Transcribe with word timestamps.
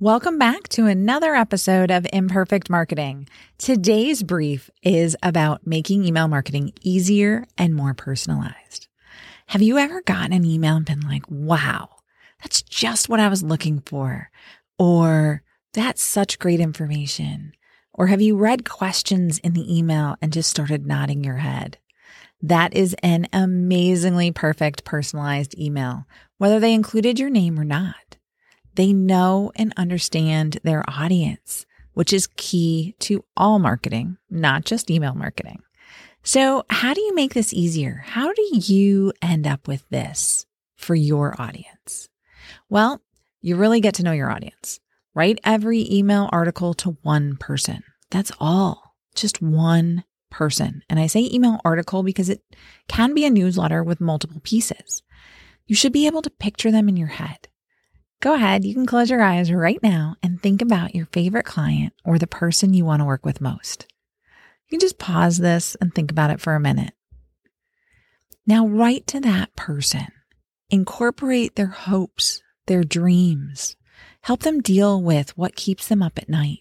Welcome 0.00 0.40
back 0.40 0.68
to 0.70 0.86
another 0.86 1.36
episode 1.36 1.92
of 1.92 2.04
Imperfect 2.12 2.68
Marketing. 2.68 3.28
Today's 3.58 4.24
brief 4.24 4.68
is 4.82 5.16
about 5.22 5.68
making 5.68 6.04
email 6.04 6.26
marketing 6.26 6.72
easier 6.82 7.46
and 7.56 7.76
more 7.76 7.94
personalized. 7.94 8.88
Have 9.46 9.62
you 9.62 9.78
ever 9.78 10.02
gotten 10.02 10.32
an 10.32 10.44
email 10.44 10.74
and 10.74 10.84
been 10.84 11.02
like, 11.02 11.22
wow, 11.28 11.90
that's 12.42 12.60
just 12.62 13.08
what 13.08 13.20
I 13.20 13.28
was 13.28 13.44
looking 13.44 13.82
for? 13.86 14.32
Or 14.80 15.44
that's 15.74 16.02
such 16.02 16.40
great 16.40 16.58
information? 16.58 17.52
Or 17.92 18.08
have 18.08 18.20
you 18.20 18.36
read 18.36 18.68
questions 18.68 19.38
in 19.38 19.52
the 19.52 19.78
email 19.78 20.16
and 20.20 20.32
just 20.32 20.50
started 20.50 20.88
nodding 20.88 21.22
your 21.22 21.36
head? 21.36 21.78
That 22.42 22.74
is 22.74 22.96
an 23.04 23.28
amazingly 23.32 24.32
perfect 24.32 24.82
personalized 24.84 25.56
email, 25.56 26.08
whether 26.38 26.58
they 26.58 26.74
included 26.74 27.20
your 27.20 27.30
name 27.30 27.60
or 27.60 27.64
not. 27.64 28.16
They 28.74 28.92
know 28.92 29.52
and 29.56 29.72
understand 29.76 30.58
their 30.62 30.84
audience, 30.88 31.66
which 31.92 32.12
is 32.12 32.28
key 32.36 32.94
to 33.00 33.24
all 33.36 33.58
marketing, 33.58 34.16
not 34.30 34.64
just 34.64 34.90
email 34.90 35.14
marketing. 35.14 35.62
So, 36.22 36.64
how 36.70 36.94
do 36.94 37.02
you 37.02 37.14
make 37.14 37.34
this 37.34 37.52
easier? 37.52 38.02
How 38.06 38.32
do 38.32 38.48
you 38.52 39.12
end 39.20 39.46
up 39.46 39.68
with 39.68 39.86
this 39.90 40.46
for 40.76 40.94
your 40.94 41.40
audience? 41.40 42.08
Well, 42.70 43.02
you 43.42 43.56
really 43.56 43.80
get 43.80 43.94
to 43.96 44.02
know 44.02 44.12
your 44.12 44.30
audience. 44.30 44.80
Write 45.14 45.38
every 45.44 45.86
email 45.92 46.28
article 46.32 46.74
to 46.74 46.96
one 47.02 47.36
person. 47.36 47.84
That's 48.10 48.32
all, 48.40 48.96
just 49.14 49.42
one 49.42 50.04
person. 50.30 50.82
And 50.88 50.98
I 50.98 51.06
say 51.06 51.28
email 51.30 51.60
article 51.64 52.02
because 52.02 52.28
it 52.28 52.42
can 52.88 53.14
be 53.14 53.24
a 53.24 53.30
newsletter 53.30 53.84
with 53.84 54.00
multiple 54.00 54.40
pieces. 54.42 55.02
You 55.66 55.76
should 55.76 55.92
be 55.92 56.06
able 56.06 56.22
to 56.22 56.30
picture 56.30 56.72
them 56.72 56.88
in 56.88 56.96
your 56.96 57.08
head. 57.08 57.48
Go 58.24 58.32
ahead, 58.32 58.64
you 58.64 58.72
can 58.72 58.86
close 58.86 59.10
your 59.10 59.20
eyes 59.20 59.52
right 59.52 59.82
now 59.82 60.16
and 60.22 60.40
think 60.40 60.62
about 60.62 60.94
your 60.94 61.04
favorite 61.12 61.44
client 61.44 61.92
or 62.06 62.18
the 62.18 62.26
person 62.26 62.72
you 62.72 62.82
want 62.82 63.00
to 63.00 63.04
work 63.04 63.22
with 63.22 63.42
most. 63.42 63.86
You 64.66 64.70
can 64.70 64.80
just 64.80 64.96
pause 64.96 65.36
this 65.36 65.74
and 65.78 65.94
think 65.94 66.10
about 66.10 66.30
it 66.30 66.40
for 66.40 66.54
a 66.54 66.60
minute. 66.60 66.94
Now, 68.46 68.66
write 68.66 69.06
to 69.08 69.20
that 69.20 69.54
person. 69.56 70.06
Incorporate 70.70 71.56
their 71.56 71.66
hopes, 71.66 72.42
their 72.64 72.82
dreams. 72.82 73.76
Help 74.22 74.40
them 74.40 74.62
deal 74.62 75.02
with 75.02 75.36
what 75.36 75.54
keeps 75.54 75.86
them 75.88 76.02
up 76.02 76.16
at 76.16 76.30
night 76.30 76.60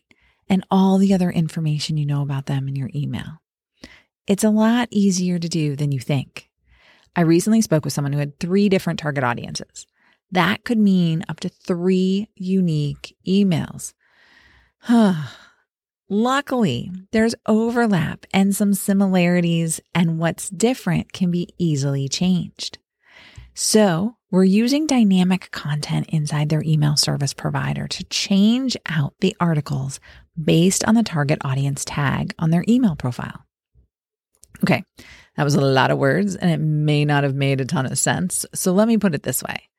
and 0.49 0.65
all 0.69 0.97
the 0.97 1.13
other 1.13 1.31
information 1.31 1.95
you 1.95 2.05
know 2.05 2.23
about 2.23 2.47
them 2.47 2.67
in 2.67 2.75
your 2.75 2.89
email. 2.93 3.41
It's 4.27 4.43
a 4.43 4.49
lot 4.49 4.89
easier 4.91 5.39
to 5.39 5.47
do 5.47 5.77
than 5.77 5.93
you 5.93 6.01
think. 6.01 6.49
I 7.15 7.21
recently 7.21 7.61
spoke 7.61 7.85
with 7.85 7.93
someone 7.93 8.11
who 8.11 8.19
had 8.19 8.37
three 8.37 8.67
different 8.67 8.99
target 8.99 9.23
audiences. 9.23 9.87
That 10.33 10.63
could 10.63 10.79
mean 10.79 11.23
up 11.29 11.39
to 11.41 11.49
three 11.49 12.27
unique 12.35 13.15
emails. 13.27 13.93
Luckily, 16.09 16.91
there's 17.11 17.35
overlap 17.45 18.25
and 18.33 18.55
some 18.55 18.73
similarities, 18.73 19.79
and 19.93 20.17
what's 20.17 20.49
different 20.49 21.13
can 21.13 21.29
be 21.29 21.49
easily 21.59 22.09
changed. 22.09 22.79
So, 23.53 24.15
we're 24.31 24.43
using 24.43 24.87
dynamic 24.87 25.51
content 25.51 26.09
inside 26.09 26.49
their 26.49 26.63
email 26.63 26.97
service 26.97 27.35
provider 27.35 27.87
to 27.89 28.03
change 28.05 28.75
out 28.87 29.13
the 29.19 29.35
articles 29.39 29.99
based 30.43 30.83
on 30.85 30.95
the 30.95 31.03
target 31.03 31.37
audience 31.45 31.85
tag 31.85 32.33
on 32.39 32.49
their 32.49 32.65
email 32.67 32.95
profile. 32.95 33.45
Okay, 34.63 34.83
that 35.37 35.43
was 35.43 35.53
a 35.53 35.61
lot 35.61 35.91
of 35.91 35.99
words 35.99 36.35
and 36.35 36.49
it 36.49 36.57
may 36.59 37.05
not 37.05 37.23
have 37.23 37.35
made 37.35 37.61
a 37.61 37.65
ton 37.65 37.85
of 37.85 37.99
sense. 37.99 38.47
So, 38.55 38.73
let 38.73 38.87
me 38.87 38.97
put 38.97 39.13
it 39.13 39.21
this 39.21 39.43
way 39.43 39.69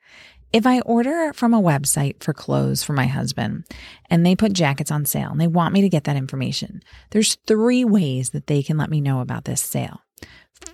if 0.54 0.68
I 0.68 0.80
order 0.82 1.32
from 1.32 1.52
a 1.52 1.60
website 1.60 2.22
for 2.22 2.32
clothes 2.32 2.84
for 2.84 2.92
my 2.92 3.06
husband 3.06 3.64
and 4.08 4.24
they 4.24 4.36
put 4.36 4.52
jackets 4.52 4.92
on 4.92 5.04
sale 5.04 5.32
and 5.32 5.40
they 5.40 5.48
want 5.48 5.74
me 5.74 5.80
to 5.80 5.88
get 5.88 6.04
that 6.04 6.14
information, 6.14 6.80
there's 7.10 7.34
three 7.48 7.84
ways 7.84 8.30
that 8.30 8.46
they 8.46 8.62
can 8.62 8.78
let 8.78 8.88
me 8.88 9.00
know 9.00 9.20
about 9.20 9.46
this 9.46 9.60
sale. 9.60 10.02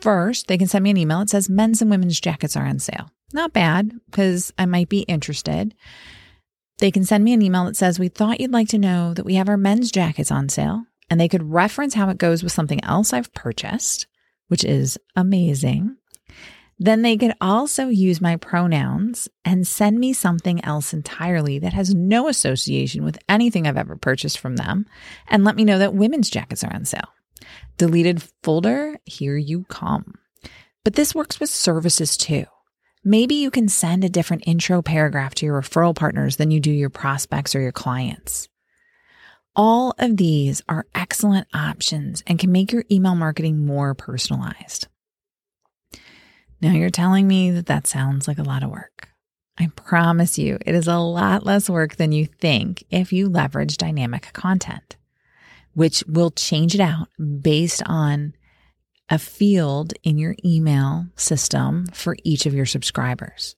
First, 0.03 0.49
they 0.49 0.59
can 0.59 0.69
send 0.69 0.85
me 0.85 0.91
an 0.91 0.99
email 0.99 1.21
that 1.21 1.31
says 1.31 1.49
men's 1.49 1.81
and 1.81 1.91
women's 1.91 2.21
jackets 2.21 2.59
are 2.59 2.67
on 2.67 2.79
sale. 2.79 3.11
Not 3.33 3.55
bad 3.55 3.93
because 4.11 4.53
I 4.59 4.67
might 4.67 4.91
be 4.91 5.01
interested. 5.01 5.75
They 6.79 6.91
can 6.91 7.07
send 7.07 7.25
me 7.25 7.33
an 7.33 7.41
email 7.41 7.65
that 7.65 7.77
says, 7.77 7.99
We 7.99 8.09
thought 8.09 8.39
you'd 8.39 8.53
like 8.53 8.69
to 8.69 8.79
know 8.79 9.15
that 9.15 9.25
we 9.25 9.37
have 9.37 9.49
our 9.49 9.57
men's 9.57 9.91
jackets 9.91 10.31
on 10.31 10.51
sale. 10.51 10.85
And 11.09 11.19
they 11.19 11.29
could 11.29 11.51
reference 11.51 11.95
how 11.95 12.11
it 12.11 12.19
goes 12.19 12.43
with 12.43 12.53
something 12.53 12.85
else 12.85 13.15
I've 13.15 13.33
purchased, 13.33 14.07
which 14.49 14.63
is 14.63 14.99
amazing. 15.17 15.97
Then 16.83 17.03
they 17.03 17.19
could 17.19 17.35
also 17.43 17.89
use 17.89 18.23
my 18.23 18.37
pronouns 18.37 19.29
and 19.45 19.67
send 19.67 20.01
me 20.01 20.15
something 20.15 20.65
else 20.65 20.95
entirely 20.95 21.59
that 21.59 21.75
has 21.75 21.95
no 21.95 22.27
association 22.27 23.05
with 23.05 23.19
anything 23.29 23.67
I've 23.67 23.77
ever 23.77 23.97
purchased 23.97 24.39
from 24.39 24.57
them 24.57 24.87
and 25.29 25.45
let 25.45 25.57
me 25.57 25.65
know 25.67 25.79
that 25.79 25.93
women's 25.93 26.31
jackets 26.31 26.65
are 26.65 26.73
on 26.73 26.87
sale. 26.87 27.13
Deleted 27.77 28.23
folder, 28.43 28.99
here 29.05 29.37
you 29.37 29.65
come. 29.69 30.15
But 30.83 30.95
this 30.95 31.15
works 31.15 31.39
with 31.39 31.51
services 31.51 32.17
too. 32.17 32.47
Maybe 33.05 33.35
you 33.35 33.51
can 33.51 33.69
send 33.69 34.03
a 34.03 34.09
different 34.09 34.45
intro 34.47 34.81
paragraph 34.81 35.35
to 35.37 35.47
your 35.47 35.61
referral 35.61 35.95
partners 35.95 36.37
than 36.37 36.51
you 36.51 36.61
do 36.61 36.71
your 36.71 36.91
prospects 36.91 37.55
or 37.55 37.61
your 37.61 37.73
clients. 37.73 38.49
All 39.55 39.95
of 39.99 40.17
these 40.17 40.63
are 40.67 40.87
excellent 40.95 41.47
options 41.53 42.23
and 42.27 42.39
can 42.39 42.51
make 42.51 42.73
your 42.73 42.85
email 42.91 43.17
marketing 43.17 43.67
more 43.67 43.95
personalized. 43.95 44.89
Now 46.61 46.73
you're 46.73 46.91
telling 46.91 47.27
me 47.27 47.51
that 47.53 47.67
that 47.67 47.87
sounds 47.87 48.29
like 48.29 48.39
a 48.39 48.45
lot 48.45 48.63
of 48.63 48.71
work. 48.71 49.09
I 49.59 49.69
promise 49.77 50.39
you, 50.39 50.59
it 50.65 50.75
is 50.75 50.87
a 50.87 50.99
lot 50.99 51.45
less 51.45 51.69
work 51.69 51.97
than 51.97 52.13
you 52.13 52.27
think 52.27 52.85
if 52.91 53.13
you 53.13 53.29
leverage 53.29 53.77
dynamic 53.77 54.33
content, 54.33 54.97
which 55.75 56.05
will 56.07 56.31
change 56.31 56.75
it 56.75 56.81
out 56.81 57.09
based 57.41 57.83
on 57.87 58.35
a 59.11 59.19
field 59.19 59.93
in 60.03 60.19
your 60.19 60.35
email 60.45 61.07
system 61.17 61.87
for 61.93 62.17
each 62.25 62.47
of 62.47 62.55
your 62.55 62.67
subscribers. 62.67 63.57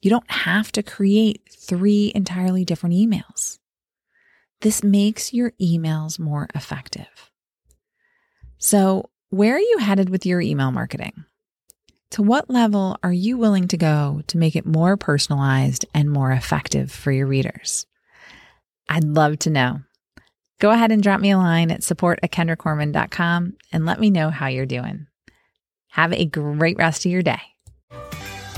You 0.00 0.10
don't 0.10 0.30
have 0.30 0.72
to 0.72 0.82
create 0.82 1.42
three 1.50 2.12
entirely 2.14 2.64
different 2.64 2.94
emails. 2.94 3.58
This 4.60 4.82
makes 4.82 5.34
your 5.34 5.52
emails 5.60 6.18
more 6.18 6.48
effective. 6.54 7.30
So, 8.58 9.10
where 9.30 9.56
are 9.56 9.60
you 9.60 9.78
headed 9.78 10.08
with 10.08 10.24
your 10.24 10.40
email 10.40 10.70
marketing? 10.70 11.24
To 12.12 12.22
what 12.22 12.50
level 12.50 12.98
are 13.02 13.12
you 13.12 13.38
willing 13.38 13.68
to 13.68 13.78
go 13.78 14.20
to 14.26 14.36
make 14.36 14.54
it 14.54 14.66
more 14.66 14.98
personalized 14.98 15.86
and 15.94 16.10
more 16.10 16.30
effective 16.30 16.92
for 16.92 17.10
your 17.10 17.26
readers? 17.26 17.86
I'd 18.86 19.04
love 19.04 19.38
to 19.40 19.50
know. 19.50 19.80
Go 20.60 20.70
ahead 20.70 20.92
and 20.92 21.02
drop 21.02 21.22
me 21.22 21.30
a 21.30 21.38
line 21.38 21.70
at 21.70 21.82
support 21.82 22.18
at 22.22 22.30
kendracorman.com 22.30 23.54
and 23.72 23.86
let 23.86 23.98
me 23.98 24.10
know 24.10 24.28
how 24.28 24.48
you're 24.48 24.66
doing. 24.66 25.06
Have 25.92 26.12
a 26.12 26.26
great 26.26 26.76
rest 26.76 27.06
of 27.06 27.10
your 27.10 27.22
day. 27.22 27.40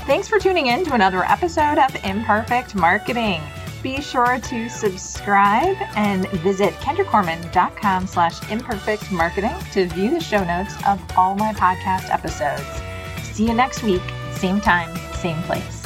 Thanks 0.03 0.27
for 0.27 0.37
tuning 0.37 0.67
in 0.67 0.83
to 0.83 0.93
another 0.93 1.23
episode 1.23 1.77
of 1.77 1.95
Imperfect 2.03 2.75
Marketing. 2.75 3.41
Be 3.81 4.01
sure 4.01 4.37
to 4.37 4.69
subscribe 4.69 5.77
and 5.95 6.27
visit 6.41 6.73
kendracorman.com 6.73 8.07
slash 8.07 8.51
imperfect 8.51 9.13
marketing 9.13 9.55
to 9.71 9.87
view 9.87 10.09
the 10.09 10.19
show 10.19 10.43
notes 10.43 10.75
of 10.85 11.01
all 11.17 11.35
my 11.35 11.53
podcast 11.53 12.09
episodes. 12.13 12.84
See 13.35 13.47
you 13.47 13.53
next 13.53 13.83
week, 13.83 14.01
same 14.31 14.61
time, 14.61 14.95
same 15.15 15.43
place. 15.43 15.84